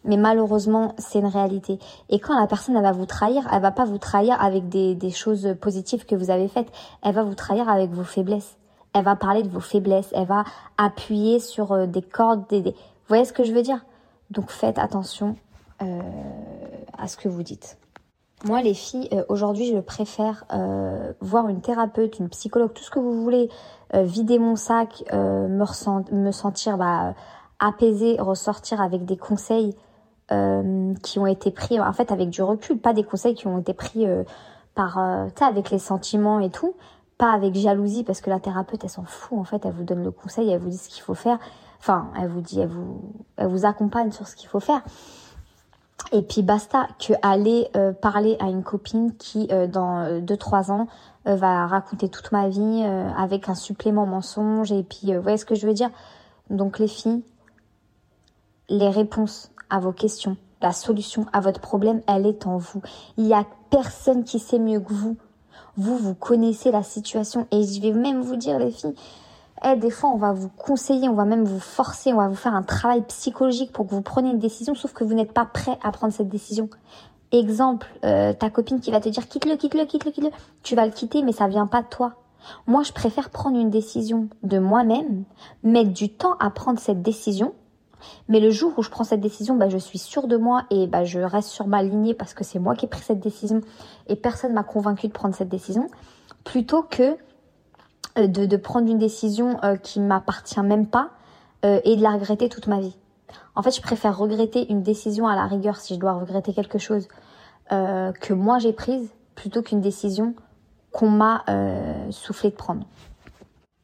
mais 0.05 0.17
malheureusement, 0.17 0.94
c'est 0.99 1.19
une 1.19 1.26
réalité. 1.26 1.79
Et 2.08 2.19
quand 2.19 2.38
la 2.38 2.47
personne, 2.47 2.81
va 2.81 2.93
vous 2.93 3.06
trahir, 3.06 3.47
elle 3.52 3.61
va 3.61 3.70
pas 3.70 3.85
vous 3.85 3.99
trahir 3.99 4.41
avec 4.41 4.69
des, 4.69 5.11
choses 5.11 5.55
positives 5.61 6.06
que 6.06 6.14
vous 6.14 6.31
avez 6.31 6.49
faites. 6.49 6.70
Elle 7.02 7.14
va 7.14 7.23
vous 7.23 7.35
trahir 7.35 7.69
avec 7.69 7.91
vos 7.91 8.05
faiblesses. 8.05 8.56
Elle 8.94 9.05
va 9.05 9.14
parler 9.14 9.43
de 9.43 9.49
vos 9.49 9.61
faiblesses. 9.61 10.10
Elle 10.15 10.27
va 10.27 10.44
appuyer 10.79 11.39
sur 11.39 11.72
euh, 11.72 11.86
des 11.86 12.03
cordes. 12.03 12.46
Des, 12.48 12.63
Vous 12.63 12.72
voyez 13.08 13.25
ce 13.25 13.32
que 13.32 13.44
je 13.44 13.53
veux 13.53 13.63
dire? 13.63 13.84
Donc, 14.31 14.51
faites 14.51 14.79
attention 14.79 15.36
euh, 15.82 16.01
à 16.96 17.06
ce 17.06 17.17
que 17.17 17.29
vous 17.29 17.43
dites. 17.43 17.77
Moi, 18.44 18.63
les 18.63 18.75
filles, 18.75 19.08
euh, 19.13 19.25
aujourd'hui, 19.29 19.67
je 19.67 19.79
préfère 19.81 20.44
voir 21.20 21.48
une 21.48 21.60
thérapeute, 21.60 22.19
une 22.19 22.31
psychologue, 22.31 22.72
tout 22.72 22.82
ce 22.82 22.91
que 22.91 22.98
vous 22.98 23.22
voulez, 23.22 23.51
vider 23.93 24.39
mon 24.39 24.56
sac, 24.56 25.05
me, 25.13 26.15
me 26.15 26.32
sentir 26.32 26.79
bah, 26.79 27.15
apaisée, 27.58 28.17
ressortir 28.19 28.81
avec 28.81 29.05
des 29.05 29.19
conseils 29.19 29.77
qui 31.03 31.19
ont 31.19 31.27
été 31.27 31.51
pris, 31.51 31.81
en 31.81 31.93
fait, 31.93 32.13
avec 32.13 32.31
du 32.31 32.43
recul, 32.43 32.79
pas 32.79 32.93
des 32.93 33.03
conseils 33.03 33.34
qui 33.34 33.46
ont 33.46 33.58
été 33.58 33.75
pris 33.75 34.06
par, 34.75 35.01
tu 35.34 35.39
sais, 35.39 35.44
avec 35.44 35.70
les 35.70 35.79
sentiments 35.79 36.41
et 36.41 36.51
tout, 36.51 36.75
pas 37.19 37.32
avec 37.32 37.55
jalousie, 37.55 38.05
parce 38.05 38.20
que 38.20 38.31
la 38.31 38.39
thérapeute, 38.39 38.84
elle 38.84 38.91
s'en 38.91 39.05
fout, 39.05 39.39
en 39.39 39.44
fait, 39.44 39.65
elle 39.65 39.72
vous 39.72 39.84
donne 39.84 40.05
le 40.05 40.10
conseil, 40.10 40.49
elle 40.51 40.60
vous 40.60 40.70
dit 40.70 40.79
ce 40.79 40.89
qu'il 40.89 41.03
faut 41.03 41.15
faire, 41.15 41.39
enfin, 41.81 42.10
elle 42.20 42.29
vous 42.29 42.41
dit, 42.41 42.60
elle 42.60 42.69
vous, 42.69 43.01
elle 43.37 43.49
vous 43.49 43.65
accompagne 43.65 44.13
sur 44.13 44.29
ce 44.29 44.37
qu'il 44.37 44.49
faut 44.49 44.60
faire. 44.60 44.82
Et 46.13 46.22
puis 46.22 46.43
basta 46.43 46.89
que 46.99 47.13
aller 47.22 47.69
euh, 47.77 47.93
parler 47.93 48.37
à 48.41 48.46
une 48.46 48.63
copine 48.63 49.15
qui 49.17 49.49
euh, 49.53 49.67
dans 49.67 50.20
2-3 50.20 50.70
euh, 50.70 50.72
ans 50.72 50.87
va 51.27 51.67
raconter 51.67 52.08
toute 52.08 52.32
ma 52.32 52.49
vie 52.49 52.82
avec 53.17 53.51
un 53.51 53.55
supplément 53.55 54.06
mensonge 54.06 54.72
et 54.72 54.82
puis 54.82 55.15
vous 55.15 55.20
voyez 55.20 55.37
ce 55.37 55.44
que 55.44 55.55
je 55.55 55.67
veux 55.67 55.75
dire? 55.75 55.91
Donc 56.49 56.79
les 56.79 56.89
filles, 56.89 57.22
les 58.70 58.89
réponses 58.89 59.53
à 59.70 59.81
vos 59.81 59.93
questions, 59.93 60.36
la 60.60 60.72
solution 60.72 61.27
à 61.32 61.41
votre 61.41 61.60
problème, 61.60 62.03
elle 62.06 62.27
est 62.27 62.46
en 62.46 62.58
vous. 62.58 62.82
Il 63.17 63.27
y 63.27 63.34
a 63.34 63.46
personne 63.70 64.24
qui 64.24 64.39
sait 64.39 64.58
mieux 64.58 64.81
que 64.81 64.93
vous. 64.93 65.17
Vous, 65.77 65.96
vous 65.96 66.15
connaissez 66.15 66.70
la 66.70 66.82
situation 66.82 67.46
et 67.50 67.62
je 67.62 67.81
vais 67.81 67.93
même 67.93 68.20
vous 68.20 68.36
dire 68.36 68.58
les 68.58 68.70
filles, 68.70 68.94
eh, 69.65 69.77
des 69.77 69.91
fois, 69.91 70.10
on 70.10 70.17
va 70.17 70.32
vous 70.32 70.48
conseiller, 70.48 71.08
on 71.08 71.15
va 71.15 71.27
même 71.27 71.44
vous 71.44 71.60
forcer, 71.60 72.12
on 72.12 72.17
va 72.17 72.29
vous 72.29 72.34
faire 72.34 72.55
un 72.55 72.62
travail 72.62 73.03
psychologique 73.03 73.72
pour 73.72 73.86
que 73.86 73.94
vous 73.94 74.00
preniez 74.00 74.31
une 74.31 74.39
décision, 74.39 74.74
sauf 74.74 74.93
que 74.94 75.05
vous 75.05 75.12
n'êtes 75.12 75.32
pas 75.32 75.44
prêt 75.44 75.79
à 75.82 75.93
prendre 75.93 76.15
cette 76.15 76.29
décision. 76.29 76.70
Exemple, 77.32 77.86
euh, 78.05 78.32
ta 78.32 78.48
copine 78.48 78.81
qui 78.81 78.91
va 78.91 79.00
te 79.00 79.08
dire 79.08 79.29
quitte-le, 79.29 79.56
quitte-le, 79.56 79.84
quitte-le, 79.84 80.10
quitte-le. 80.10 80.31
Tu 80.62 80.74
vas 80.74 80.86
le 80.86 80.93
quitter, 80.93 81.22
mais 81.22 81.32
ça 81.32 81.46
vient 81.46 81.67
pas 81.67 81.82
de 81.82 81.89
toi. 81.89 82.15
Moi, 82.67 82.82
je 82.82 82.93
préfère 82.93 83.29
prendre 83.29 83.58
une 83.58 83.70
décision 83.70 84.29
de 84.43 84.58
moi-même, 84.58 85.24
mettre 85.62 85.93
du 85.93 86.08
temps 86.08 86.36
à 86.41 86.50
prendre 86.50 86.81
cette 86.81 87.03
décision. 87.03 87.53
Mais 88.29 88.41
le 88.41 88.51
jour 88.51 88.73
où 88.77 88.83
je 88.83 88.91
prends 88.91 89.05
cette 89.05 89.21
décision, 89.21 89.57
bah, 89.57 89.69
je 89.69 89.79
suis 89.79 89.99
sûre 89.99 90.27
de 90.27 90.37
moi 90.37 90.65
et 90.71 90.87
bah, 90.87 91.05
je 91.05 91.21
reste 91.21 91.49
sur 91.49 91.67
ma 91.67 91.83
lignée 91.83 92.15
parce 92.15 92.35
que 92.35 92.45
c'est 92.45 92.59
moi 92.59 92.75
qui 92.75 92.87
ai 92.87 92.89
pris 92.89 93.03
cette 93.03 93.21
décision 93.21 93.61
et 94.09 94.17
personne 94.17 94.53
m'a 94.53 94.65
convaincu 94.65 95.09
de 95.09 95.13
prendre 95.13 95.35
cette 95.35 95.49
décision 95.49 95.87
plutôt 96.45 96.83
que 96.83 97.17
euh, 98.19 98.27
de, 98.27 98.57
prendre 98.57 98.91
une 98.91 98.99
décision 98.99 99.63
euh, 99.63 99.77
qui 99.77 100.01
m'appartient 100.01 100.61
même 100.61 100.87
pas 100.87 101.11
euh, 101.65 101.81
et 101.85 101.95
de 101.95 102.03
la 102.03 102.11
regretter 102.11 102.49
toute 102.49 102.67
ma 102.67 102.81
vie. 102.81 102.97
En 103.55 103.63
fait, 103.63 103.71
je 103.71 103.81
préfère 103.81 104.19
regretter 104.19 104.71
une 104.71 104.83
décision 104.83 105.29
à 105.29 105.37
la 105.37 105.47
rigueur 105.47 105.77
si 105.77 105.95
je 105.95 106.01
dois 106.01 106.15
regretter 106.15 106.53
quelque 106.53 106.79
chose 106.79 107.09
que 107.71 108.33
moi 108.33 108.59
j'ai 108.59 108.73
prise 108.73 109.11
plutôt 109.37 109.63
qu'une 109.63 109.81
décision 109.81 110.35
qu'on 110.91 111.09
m'a 111.09 111.45
soufflé 112.11 112.51
de 112.51 112.57
prendre. 112.57 112.85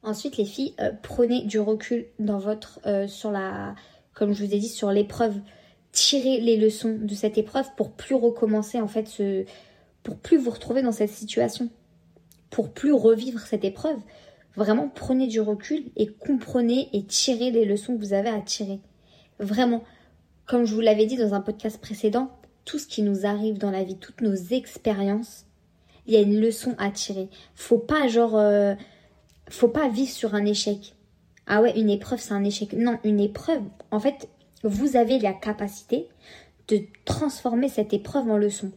Ensuite, 0.02 0.38
les 0.38 0.44
filles, 0.44 0.74
prenez 1.02 1.44
du 1.44 1.60
recul 1.60 2.06
dans 2.18 2.38
votre 2.38 2.80
sur 3.06 3.30
la, 3.30 3.76
comme 4.16 4.32
je 4.32 4.44
vous 4.44 4.52
ai 4.52 4.58
dit, 4.58 4.68
sur 4.68 4.90
l'épreuve. 4.90 5.36
Tirez 5.92 6.40
les 6.40 6.56
leçons 6.56 6.98
de 7.00 7.14
cette 7.14 7.38
épreuve 7.38 7.66
pour 7.76 7.92
plus 7.92 8.16
recommencer 8.16 8.80
en 8.80 8.88
fait 8.88 9.06
ce, 9.06 9.44
pour 10.02 10.16
plus 10.16 10.36
vous 10.36 10.50
retrouver 10.50 10.82
dans 10.82 10.92
cette 10.92 11.10
situation 11.10 11.70
pour 12.50 12.70
plus 12.70 12.92
revivre 12.92 13.40
cette 13.40 13.64
épreuve, 13.64 13.98
vraiment 14.56 14.88
prenez 14.88 15.26
du 15.26 15.40
recul 15.40 15.84
et 15.96 16.06
comprenez 16.06 16.88
et 16.92 17.04
tirez 17.04 17.50
les 17.50 17.64
leçons 17.64 17.94
que 17.94 18.00
vous 18.00 18.14
avez 18.14 18.28
à 18.28 18.40
tirer. 18.40 18.80
Vraiment, 19.38 19.84
comme 20.46 20.64
je 20.64 20.74
vous 20.74 20.80
l'avais 20.80 21.06
dit 21.06 21.16
dans 21.16 21.34
un 21.34 21.40
podcast 21.40 21.78
précédent, 21.78 22.30
tout 22.64 22.78
ce 22.78 22.86
qui 22.86 23.02
nous 23.02 23.26
arrive 23.26 23.58
dans 23.58 23.70
la 23.70 23.84
vie, 23.84 23.98
toutes 23.98 24.22
nos 24.22 24.34
expériences, 24.34 25.44
il 26.06 26.14
y 26.14 26.16
a 26.16 26.20
une 26.20 26.40
leçon 26.40 26.74
à 26.78 26.90
tirer. 26.90 27.28
Faut 27.54 27.78
pas 27.78 28.08
genre, 28.08 28.36
euh, 28.36 28.74
faut 29.50 29.68
pas 29.68 29.88
vivre 29.88 30.10
sur 30.10 30.34
un 30.34 30.46
échec. 30.46 30.94
Ah 31.46 31.62
ouais, 31.62 31.78
une 31.78 31.90
épreuve 31.90 32.20
c'est 32.20 32.34
un 32.34 32.44
échec. 32.44 32.72
Non, 32.72 32.98
une 33.04 33.20
épreuve, 33.20 33.62
en 33.90 34.00
fait, 34.00 34.28
vous 34.62 34.96
avez 34.96 35.18
la 35.18 35.32
capacité 35.32 36.08
de 36.68 36.80
transformer 37.04 37.68
cette 37.68 37.92
épreuve 37.92 38.28
en 38.30 38.36
leçon. 38.36 38.72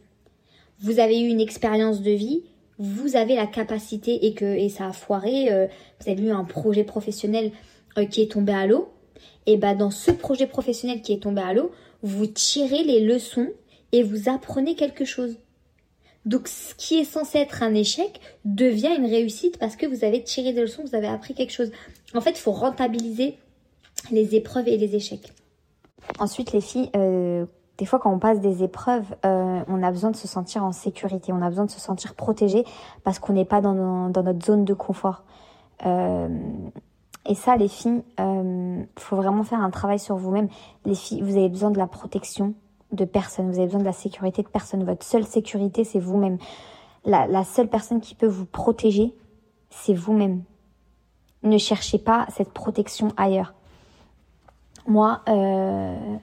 Vous 0.80 1.00
avez 1.00 1.20
eu 1.20 1.28
une 1.28 1.40
expérience 1.40 2.00
de 2.00 2.12
vie, 2.12 2.44
vous 2.78 3.16
avez 3.16 3.34
la 3.34 3.46
capacité 3.46 4.26
et 4.26 4.34
que 4.34 4.44
et 4.44 4.68
ça 4.68 4.86
a 4.86 4.92
foiré, 4.92 5.52
euh, 5.52 5.66
vous 6.00 6.10
avez 6.10 6.22
eu 6.22 6.30
un 6.30 6.44
projet 6.44 6.84
professionnel 6.84 7.52
euh, 7.98 8.06
qui 8.06 8.22
est 8.22 8.30
tombé 8.32 8.52
à 8.52 8.66
l'eau, 8.66 8.92
et 9.46 9.56
bah 9.56 9.74
dans 9.74 9.90
ce 9.90 10.10
projet 10.10 10.46
professionnel 10.46 11.02
qui 11.02 11.12
est 11.12 11.22
tombé 11.22 11.42
à 11.42 11.52
l'eau, 11.52 11.72
vous 12.02 12.26
tirez 12.26 12.84
les 12.84 13.00
leçons 13.00 13.48
et 13.92 14.02
vous 14.02 14.30
apprenez 14.30 14.76
quelque 14.76 15.04
chose. 15.04 15.36
Donc 16.26 16.48
ce 16.48 16.74
qui 16.74 16.98
est 16.98 17.04
censé 17.04 17.38
être 17.38 17.62
un 17.62 17.74
échec 17.74 18.20
devient 18.44 18.94
une 18.96 19.06
réussite 19.06 19.58
parce 19.58 19.76
que 19.76 19.86
vous 19.86 20.04
avez 20.04 20.22
tiré 20.22 20.52
des 20.52 20.60
leçons, 20.62 20.82
vous 20.84 20.94
avez 20.94 21.06
appris 21.06 21.34
quelque 21.34 21.52
chose. 21.52 21.70
En 22.14 22.20
fait, 22.20 22.32
il 22.32 22.40
faut 22.40 22.52
rentabiliser 22.52 23.38
les 24.10 24.34
épreuves 24.34 24.68
et 24.68 24.76
les 24.76 24.94
échecs. 24.94 25.32
Ensuite, 26.18 26.52
les 26.52 26.60
filles, 26.60 26.90
euh, 26.96 27.46
des 27.78 27.86
fois, 27.86 27.98
quand 27.98 28.12
on 28.12 28.18
passe 28.18 28.40
des 28.40 28.62
épreuves, 28.62 29.06
euh, 29.24 29.62
on 29.66 29.82
a 29.82 29.90
besoin 29.90 30.10
de 30.10 30.16
se 30.16 30.28
sentir 30.28 30.64
en 30.64 30.72
sécurité, 30.72 31.32
on 31.32 31.40
a 31.40 31.48
besoin 31.48 31.64
de 31.64 31.70
se 31.70 31.80
sentir 31.80 32.14
protégé 32.14 32.64
parce 33.04 33.18
qu'on 33.18 33.32
n'est 33.32 33.44
pas 33.46 33.60
dans, 33.60 33.74
notre 34.08 34.44
zone 34.44 34.64
de 34.64 34.74
confort. 34.74 35.24
Euh, 35.86 36.28
et 37.26 37.34
ça, 37.34 37.56
les 37.56 37.68
filles, 37.68 38.02
il 38.18 38.86
faut 38.98 39.16
vraiment 39.16 39.44
faire 39.44 39.60
un 39.60 39.70
travail 39.70 39.98
sur 39.98 40.16
vous-même. 40.16 40.48
Les 40.84 40.94
filles, 40.94 41.22
vous 41.22 41.36
avez 41.36 41.48
besoin 41.48 41.70
de 41.70 41.78
la 41.78 41.86
protection 41.86 42.54
de 42.92 43.04
personne, 43.04 43.50
vous 43.50 43.58
avez 43.58 43.66
besoin 43.66 43.80
de 43.80 43.84
la 43.84 43.92
sécurité 43.92 44.42
de 44.42 44.48
personne. 44.48 44.84
Votre 44.84 45.04
seule 45.04 45.24
sécurité, 45.24 45.84
c'est 45.84 46.00
vous-même. 46.00 46.38
La, 47.04 47.44
seule 47.44 47.68
personne 47.68 48.00
qui 48.00 48.14
peut 48.14 48.26
vous 48.26 48.44
protéger, 48.44 49.14
c'est 49.70 49.94
vous-même. 49.94 50.42
Ne 51.42 51.56
cherchez 51.56 51.98
pas 51.98 52.26
cette 52.30 52.52
protection 52.52 53.08
ailleurs. 53.16 53.54
Moi, 54.86 55.22
euh, 55.28 56.16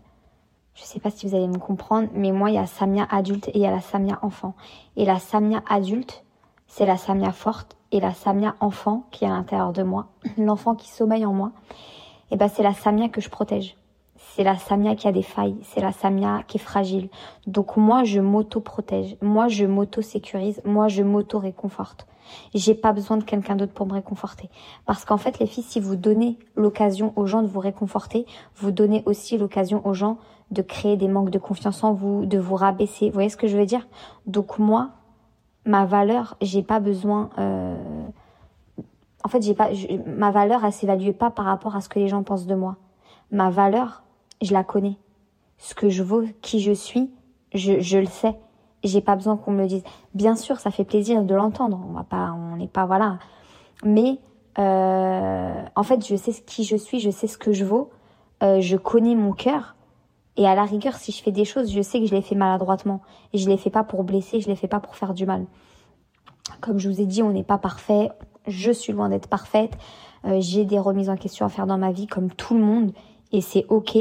je 0.76 0.84
sais 0.84 1.00
pas 1.00 1.10
si 1.10 1.28
vous 1.28 1.36
allez 1.36 1.48
me 1.48 1.58
comprendre, 1.58 2.10
mais 2.14 2.32
moi, 2.32 2.52
il 2.52 2.56
y 2.56 2.60
a 2.60 2.68
Samia 2.68 3.08
adulte 3.10 3.48
et 3.50 3.56
il 3.56 3.62
y 3.62 3.66
a 3.66 3.72
la 3.72 3.82
Samia 3.82 4.20
enfant. 4.22 4.54
Et 4.96 5.06
la 5.06 5.20
Samia 5.20 5.64
adulte, 5.68 6.24
c'est 6.68 6.86
la 6.86 6.98
Samia 6.98 7.32
forte 7.32 7.78
et 7.92 8.00
la 8.00 8.14
Samia 8.14 8.56
enfant 8.60 9.08
qui 9.12 9.26
est 9.26 9.28
à 9.28 9.32
l'intérieur 9.32 9.74
de 9.74 9.84
moi, 9.84 10.08
l'enfant 10.38 10.76
qui 10.76 10.90
sommeille 10.90 11.26
en 11.26 11.34
moi. 11.34 11.52
Et 12.30 12.36
ben, 12.36 12.50
c'est 12.50 12.64
la 12.64 12.74
Samia 12.74 13.10
que 13.10 13.22
je 13.22 13.30
protège. 13.30 13.78
C'est 14.38 14.44
la 14.44 14.56
Samia 14.56 14.94
qui 14.94 15.08
a 15.08 15.12
des 15.12 15.24
failles, 15.24 15.56
c'est 15.64 15.82
la 15.82 15.92
Samia 15.92 16.44
qui 16.46 16.58
est 16.58 16.62
fragile. 16.62 17.10
Donc 17.48 17.76
moi, 17.76 18.04
je 18.04 18.20
m'auto-protège, 18.20 19.18
moi, 19.20 19.48
je 19.48 19.66
m'auto-sécurise, 19.66 20.62
moi, 20.64 20.90
je 20.90 21.02
m'auto-réconforte. 21.02 22.06
J'ai 22.54 22.76
pas 22.76 22.94
besoin 22.94 23.18
de 23.18 23.24
quelqu'un 23.24 23.56
d'autre 23.56 23.74
pour 23.74 23.88
me 23.88 23.94
réconforter. 23.94 24.52
Parce 24.86 25.06
qu'en 25.06 25.18
fait, 25.18 25.40
les 25.40 25.48
filles, 25.48 25.64
si 25.64 25.80
vous 25.80 25.96
donnez 25.96 26.38
l'occasion 26.56 27.14
aux 27.16 27.26
gens 27.26 27.42
de 27.42 27.48
vous 27.48 27.60
réconforter, 27.60 28.28
vous 28.58 28.70
donnez 28.70 29.02
aussi 29.08 29.40
l'occasion 29.40 29.82
aux 29.88 29.96
gens 29.96 30.20
de 30.52 30.62
créer 30.62 30.98
des 30.98 31.08
manques 31.08 31.32
de 31.32 31.40
confiance 31.40 31.84
en 31.84 31.94
vous, 31.94 32.28
de 32.28 32.38
vous 32.38 32.54
rabaisser. 32.54 33.08
Vous 33.08 33.16
voyez 33.16 33.30
ce 33.30 33.38
que 33.38 33.48
je 33.48 33.58
veux 33.58 33.66
dire? 33.66 33.88
Donc 34.28 34.60
moi, 34.60 34.92
ma 35.66 35.86
valeur, 35.86 36.38
j'ai 36.42 36.62
pas 36.62 36.80
besoin. 36.80 37.32
Euh... 37.40 37.76
En 39.24 39.30
fait, 39.30 39.42
j'ai 39.42 39.56
pas. 39.56 39.70
Ma 40.06 40.30
valeur, 40.30 40.64
elle 40.64 40.72
s'évalue 40.72 41.10
pas 41.10 41.32
par 41.32 41.46
rapport 41.46 41.76
à 41.76 41.82
ce 41.82 41.90
que 41.90 41.98
les 41.98 42.08
gens 42.08 42.22
pensent 42.22 42.46
de 42.46 42.54
moi. 42.54 42.76
Ma 43.32 43.50
valeur, 43.50 44.04
je 44.42 44.54
la 44.54 44.64
connais. 44.64 44.98
Ce 45.58 45.74
que 45.74 45.90
je 45.90 46.04
vaux, 46.04 46.24
qui 46.42 46.60
je 46.60 46.72
suis, 46.72 47.10
je, 47.54 47.98
le 47.98 48.06
sais. 48.06 48.36
J'ai 48.84 49.02
pas 49.02 49.16
besoin 49.16 49.38
qu'on 49.38 49.52
me 49.52 49.62
le 49.62 49.68
dise. 49.68 49.84
Bien 50.14 50.36
sûr, 50.36 50.60
ça 50.60 50.72
fait 50.72 50.84
plaisir 50.84 51.24
de 51.24 51.36
l'entendre. 51.36 51.80
On 51.90 51.94
va 51.94 52.04
pas, 52.04 52.32
on 52.32 52.58
n'est 52.58 52.68
pas 52.68 52.86
voilà. 52.86 53.18
Mais 53.84 54.20
euh, 54.60 55.64
en 55.76 55.84
fait, 55.84 56.06
je 56.06 56.16
sais 56.16 56.34
qui 56.46 56.64
je 56.64 56.76
suis, 56.76 57.00
je 57.00 57.10
sais 57.10 57.28
ce 57.28 57.38
que 57.38 57.54
je 57.54 57.66
vaux. 57.66 57.90
Euh, 58.44 58.62
je 58.62 58.78
connais 58.78 59.16
mon 59.16 59.34
cœur. 59.34 59.76
Et 60.36 60.46
à 60.46 60.54
la 60.54 60.64
rigueur, 60.64 60.96
si 60.96 61.12
je 61.12 61.24
fais 61.24 61.32
des 61.32 61.46
choses, 61.46 61.72
je 61.72 61.82
sais 61.82 62.00
que 62.00 62.06
je 62.06 62.14
les 62.14 62.22
fais 62.22 62.36
maladroitement. 62.36 63.02
Et 63.34 63.40
je 63.40 63.50
les 63.50 63.58
fais 63.58 63.72
pas 63.72 63.84
pour 63.84 64.04
blesser, 64.04 64.40
je 64.40 64.48
les 64.48 64.56
fais 64.56 64.68
pas 64.68 64.80
pour 64.80 64.96
faire 64.96 65.16
du 65.16 65.26
mal. 65.26 65.46
Comme 66.62 66.78
je 66.78 66.90
vous 66.90 67.02
ai 67.02 67.06
dit, 67.06 67.24
on 67.24 67.32
n'est 67.32 67.44
pas 67.44 67.58
parfait. 67.58 68.12
Je 68.46 68.72
suis 68.72 68.94
loin 68.94 69.10
d'être 69.10 69.28
parfaite. 69.28 69.76
Euh, 70.26 70.38
j'ai 70.40 70.66
des 70.66 70.80
remises 70.80 71.10
en 71.10 71.18
question 71.18 71.46
à 71.46 71.50
faire 71.50 71.66
dans 71.66 71.78
ma 71.78 71.92
vie, 71.92 72.06
comme 72.06 72.30
tout 72.32 72.54
le 72.54 72.64
monde. 72.64 72.92
Et 73.32 73.42
c'est 73.42 73.66
ok. 73.70 73.98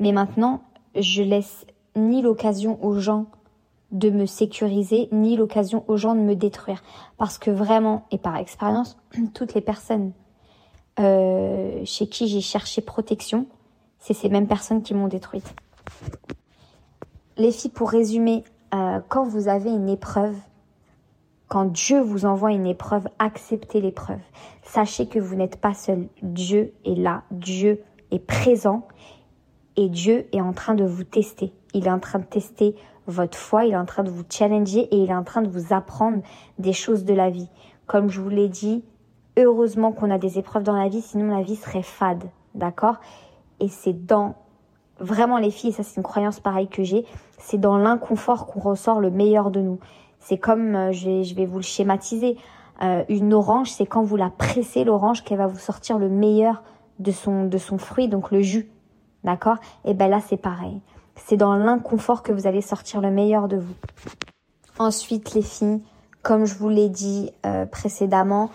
Mais 0.00 0.12
maintenant, 0.12 0.62
je 0.94 1.22
laisse 1.22 1.66
ni 1.96 2.22
l'occasion 2.22 2.82
aux 2.84 2.98
gens 2.98 3.26
de 3.90 4.10
me 4.10 4.26
sécuriser, 4.26 5.08
ni 5.12 5.36
l'occasion 5.36 5.84
aux 5.88 5.96
gens 5.96 6.14
de 6.14 6.20
me 6.20 6.34
détruire. 6.34 6.82
Parce 7.16 7.38
que 7.38 7.50
vraiment, 7.50 8.06
et 8.10 8.18
par 8.18 8.36
expérience, 8.36 8.98
toutes 9.34 9.54
les 9.54 9.60
personnes 9.60 10.12
euh, 11.00 11.80
chez 11.84 12.08
qui 12.08 12.28
j'ai 12.28 12.40
cherché 12.40 12.80
protection, 12.82 13.46
c'est 13.98 14.14
ces 14.14 14.28
mêmes 14.28 14.46
personnes 14.46 14.82
qui 14.82 14.94
m'ont 14.94 15.08
détruite. 15.08 15.54
Les 17.36 17.52
filles, 17.52 17.70
pour 17.70 17.90
résumer, 17.90 18.44
euh, 18.74 19.00
quand 19.08 19.24
vous 19.24 19.48
avez 19.48 19.70
une 19.70 19.88
épreuve, 19.88 20.36
quand 21.46 21.64
Dieu 21.64 22.00
vous 22.00 22.26
envoie 22.26 22.52
une 22.52 22.66
épreuve, 22.66 23.08
acceptez 23.18 23.80
l'épreuve. 23.80 24.20
Sachez 24.62 25.06
que 25.06 25.18
vous 25.18 25.34
n'êtes 25.34 25.56
pas 25.56 25.72
seul. 25.72 26.08
Dieu 26.22 26.74
est 26.84 26.94
là, 26.94 27.22
Dieu 27.30 27.82
est 28.10 28.18
présent 28.18 28.86
et 29.78 29.88
Dieu 29.88 30.26
est 30.32 30.40
en 30.40 30.52
train 30.52 30.74
de 30.74 30.84
vous 30.84 31.04
tester. 31.04 31.52
Il 31.72 31.86
est 31.86 31.90
en 31.90 32.00
train 32.00 32.18
de 32.18 32.24
tester 32.24 32.74
votre 33.06 33.38
foi, 33.38 33.64
il 33.64 33.74
est 33.74 33.76
en 33.76 33.84
train 33.84 34.02
de 34.02 34.10
vous 34.10 34.24
challenger 34.28 34.80
et 34.80 34.96
il 34.96 35.08
est 35.08 35.14
en 35.14 35.22
train 35.22 35.40
de 35.40 35.48
vous 35.48 35.72
apprendre 35.72 36.20
des 36.58 36.72
choses 36.72 37.04
de 37.04 37.14
la 37.14 37.30
vie. 37.30 37.48
Comme 37.86 38.10
je 38.10 38.20
vous 38.20 38.28
l'ai 38.28 38.48
dit, 38.48 38.82
heureusement 39.36 39.92
qu'on 39.92 40.10
a 40.10 40.18
des 40.18 40.36
épreuves 40.36 40.64
dans 40.64 40.76
la 40.76 40.88
vie, 40.88 41.00
sinon 41.00 41.32
la 41.32 41.42
vie 41.42 41.54
serait 41.54 41.84
fade, 41.84 42.24
d'accord? 42.56 42.96
Et 43.60 43.68
c'est 43.68 44.04
dans 44.04 44.34
vraiment 44.98 45.38
les 45.38 45.52
filles, 45.52 45.70
et 45.70 45.72
ça 45.72 45.84
c'est 45.84 45.96
une 45.96 46.02
croyance 46.02 46.40
pareille 46.40 46.68
que 46.68 46.82
j'ai, 46.82 47.06
c'est 47.38 47.60
dans 47.60 47.78
l'inconfort 47.78 48.46
qu'on 48.46 48.58
ressort 48.58 49.00
le 49.00 49.12
meilleur 49.12 49.52
de 49.52 49.60
nous. 49.60 49.78
C'est 50.18 50.38
comme, 50.38 50.74
euh, 50.74 50.90
je, 50.90 51.34
vais, 51.36 51.46
vous 51.46 51.58
le 51.58 51.62
schématiser, 51.62 52.36
euh, 52.82 53.04
une 53.08 53.32
orange, 53.32 53.70
c'est 53.70 53.86
quand 53.86 54.02
vous 54.02 54.16
la 54.16 54.30
pressez 54.30 54.82
l'orange 54.82 55.22
qu'elle 55.22 55.38
va 55.38 55.46
vous 55.46 55.58
sortir 55.58 55.98
le 55.98 56.08
meilleur 56.08 56.64
de 56.98 57.12
son, 57.12 57.44
de 57.44 57.58
son 57.58 57.78
fruit, 57.78 58.08
donc 58.08 58.32
le 58.32 58.40
jus. 58.40 58.68
D'accord? 59.24 59.56
Et 59.84 59.94
ben 59.94 60.08
là 60.08 60.20
c'est 60.26 60.36
pareil. 60.36 60.80
C'est 61.16 61.36
dans 61.36 61.56
l'inconfort 61.56 62.22
que 62.22 62.32
vous 62.32 62.46
allez 62.46 62.62
sortir 62.62 63.00
le 63.00 63.10
meilleur 63.10 63.48
de 63.48 63.56
vous. 63.56 63.74
Ensuite 64.78 65.34
les 65.34 65.42
filles, 65.42 65.82
comme 66.22 66.44
je 66.44 66.54
vous 66.54 66.68
l'ai 66.68 66.88
dit 66.88 67.32
euh, 67.44 67.66
précédemment, 67.66 68.50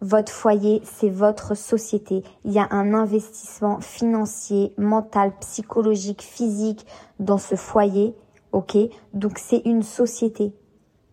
votre 0.00 0.30
foyer, 0.30 0.82
c'est 0.84 1.08
votre 1.08 1.54
société. 1.54 2.22
Il 2.44 2.52
y 2.52 2.58
a 2.58 2.68
un 2.70 2.92
investissement 2.92 3.80
financier, 3.80 4.74
mental, 4.76 5.32
psychologique, 5.40 6.22
physique 6.22 6.86
dans 7.20 7.38
ce 7.38 7.54
foyer. 7.54 8.14
Ok? 8.52 8.76
Donc 9.14 9.38
c'est 9.38 9.62
une 9.64 9.82
société. 9.82 10.52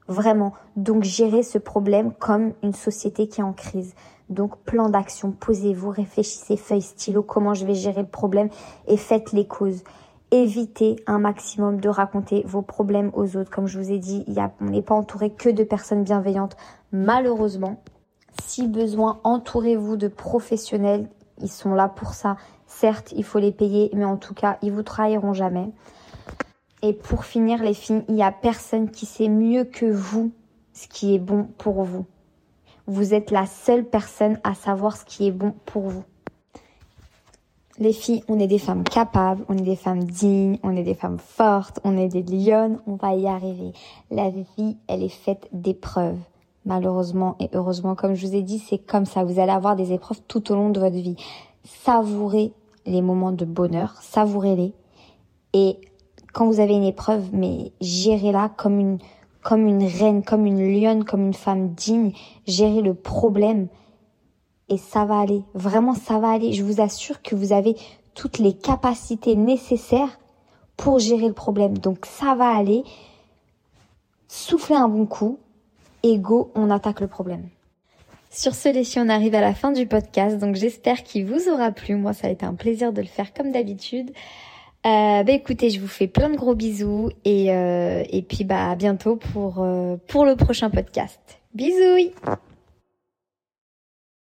Vraiment. 0.07 0.53
Donc 0.75 1.03
gérez 1.03 1.41
ce 1.41 1.57
problème 1.57 2.11
comme 2.13 2.53
une 2.63 2.73
société 2.73 3.29
qui 3.29 3.39
est 3.39 3.45
en 3.45 3.53
crise. 3.53 3.93
Donc 4.31 4.57
plan 4.59 4.89
d'action, 4.89 5.31
posez-vous, 5.31 5.89
réfléchissez, 5.89 6.55
feuille 6.55 6.81
stylo, 6.81 7.21
comment 7.21 7.53
je 7.53 7.65
vais 7.65 7.75
gérer 7.75 8.01
le 8.01 8.07
problème 8.07 8.49
et 8.87 8.97
faites 8.97 9.33
les 9.33 9.45
causes. 9.45 9.83
Évitez 10.31 10.95
un 11.07 11.19
maximum 11.19 11.81
de 11.81 11.89
raconter 11.89 12.43
vos 12.47 12.61
problèmes 12.61 13.11
aux 13.13 13.35
autres. 13.35 13.51
Comme 13.51 13.67
je 13.67 13.77
vous 13.77 13.91
ai 13.91 13.99
dit, 13.99 14.25
on 14.61 14.65
n'est 14.65 14.81
pas 14.81 14.95
entouré 14.95 15.31
que 15.31 15.49
de 15.49 15.65
personnes 15.65 16.03
bienveillantes. 16.03 16.55
Malheureusement, 16.93 17.83
si 18.41 18.67
besoin, 18.67 19.19
entourez-vous 19.25 19.97
de 19.97 20.07
professionnels. 20.07 21.09
Ils 21.41 21.51
sont 21.51 21.73
là 21.73 21.89
pour 21.89 22.13
ça. 22.13 22.37
Certes, 22.65 23.11
il 23.13 23.25
faut 23.25 23.39
les 23.39 23.51
payer, 23.51 23.91
mais 23.93 24.05
en 24.05 24.15
tout 24.15 24.33
cas, 24.33 24.57
ils 24.61 24.71
vous 24.71 24.83
trahiront 24.83 25.33
jamais. 25.33 25.69
Et 26.81 26.93
pour 26.93 27.25
finir, 27.25 27.61
les 27.61 27.73
filles, 27.73 28.05
il 28.07 28.15
n'y 28.15 28.23
a 28.23 28.31
personne 28.31 28.89
qui 28.89 29.05
sait 29.05 29.27
mieux 29.27 29.65
que 29.65 29.85
vous 29.85 30.31
ce 30.71 30.87
qui 30.87 31.13
est 31.13 31.19
bon 31.19 31.43
pour 31.57 31.83
vous. 31.83 32.05
Vous 32.91 33.13
êtes 33.13 33.31
la 33.31 33.45
seule 33.45 33.85
personne 33.85 34.39
à 34.43 34.53
savoir 34.53 34.97
ce 34.97 35.05
qui 35.05 35.27
est 35.27 35.31
bon 35.31 35.53
pour 35.65 35.83
vous. 35.83 36.03
Les 37.79 37.93
filles, 37.93 38.23
on 38.27 38.37
est 38.37 38.47
des 38.47 38.59
femmes 38.59 38.83
capables, 38.83 39.43
on 39.47 39.57
est 39.57 39.63
des 39.63 39.77
femmes 39.77 40.03
dignes, 40.03 40.59
on 40.61 40.75
est 40.75 40.83
des 40.83 40.93
femmes 40.93 41.17
fortes, 41.17 41.79
on 41.83 41.97
est 41.97 42.09
des 42.09 42.21
lionnes, 42.21 42.79
on 42.85 42.95
va 42.95 43.15
y 43.15 43.27
arriver. 43.27 43.71
La 44.11 44.29
vie, 44.29 44.77
elle 44.87 45.03
est 45.03 45.09
faite 45.09 45.47
d'épreuves. 45.51 46.19
Malheureusement 46.65 47.37
et 47.39 47.49
heureusement, 47.53 47.95
comme 47.95 48.13
je 48.13 48.27
vous 48.27 48.35
ai 48.35 48.43
dit, 48.43 48.59
c'est 48.59 48.77
comme 48.77 49.05
ça. 49.05 49.23
Vous 49.23 49.39
allez 49.39 49.51
avoir 49.51 49.75
des 49.75 49.93
épreuves 49.93 50.21
tout 50.27 50.51
au 50.51 50.55
long 50.55 50.69
de 50.69 50.79
votre 50.79 50.95
vie. 50.95 51.15
Savourez 51.63 52.53
les 52.85 53.01
moments 53.01 53.31
de 53.31 53.45
bonheur, 53.45 53.95
savourez-les. 54.01 54.73
Et 55.53 55.77
quand 56.33 56.45
vous 56.45 56.59
avez 56.59 56.73
une 56.73 56.83
épreuve, 56.83 57.29
mais 57.33 57.71
gérez-la 57.81 58.49
comme 58.49 58.79
une, 58.79 58.97
comme 59.43 59.67
une 59.67 59.83
reine, 59.83 60.23
comme 60.23 60.45
une 60.45 60.79
lionne, 60.79 61.03
comme 61.03 61.27
une 61.27 61.33
femme 61.33 61.73
digne. 61.73 62.13
Gérez 62.47 62.81
le 62.81 62.93
problème 62.93 63.67
et 64.69 64.77
ça 64.77 65.05
va 65.05 65.19
aller. 65.19 65.43
Vraiment, 65.53 65.93
ça 65.93 66.19
va 66.19 66.29
aller. 66.29 66.53
Je 66.53 66.63
vous 66.63 66.81
assure 66.81 67.21
que 67.21 67.35
vous 67.35 67.53
avez 67.53 67.75
toutes 68.13 68.39
les 68.39 68.53
capacités 68.53 69.35
nécessaires 69.35 70.19
pour 70.77 70.99
gérer 70.99 71.27
le 71.27 71.33
problème. 71.33 71.77
Donc 71.77 72.05
ça 72.05 72.35
va 72.35 72.55
aller. 72.55 72.83
Soufflez 74.27 74.75
un 74.75 74.87
bon 74.87 75.05
coup 75.05 75.39
et 76.03 76.17
go, 76.17 76.51
on 76.55 76.69
attaque 76.69 77.01
le 77.01 77.07
problème. 77.07 77.49
Sur 78.29 78.55
ce, 78.55 78.69
les 78.69 78.85
filles, 78.85 79.01
on 79.05 79.09
arrive 79.09 79.35
à 79.35 79.41
la 79.41 79.53
fin 79.53 79.73
du 79.73 79.85
podcast, 79.85 80.37
donc 80.37 80.55
j'espère 80.55 81.03
qu'il 81.03 81.25
vous 81.25 81.49
aura 81.49 81.71
plu. 81.71 81.95
Moi, 81.95 82.13
ça 82.13 82.27
a 82.27 82.29
été 82.29 82.45
un 82.45 82.53
plaisir 82.53 82.93
de 82.93 83.01
le 83.01 83.07
faire 83.07 83.33
comme 83.33 83.51
d'habitude. 83.51 84.11
Euh, 84.85 85.23
bah 85.23 85.31
écoutez, 85.31 85.69
je 85.69 85.79
vous 85.79 85.87
fais 85.87 86.07
plein 86.07 86.29
de 86.29 86.35
gros 86.35 86.55
bisous 86.55 87.11
et, 87.23 87.53
euh, 87.53 88.03
et 88.09 88.23
puis 88.23 88.43
bah 88.43 88.71
à 88.71 88.75
bientôt 88.75 89.15
pour, 89.15 89.61
euh, 89.61 89.97
pour 90.07 90.25
le 90.25 90.35
prochain 90.35 90.71
podcast. 90.71 91.19
Bisous 91.53 92.11